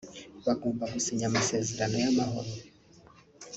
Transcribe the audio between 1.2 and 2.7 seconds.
amasezerano y’amahoro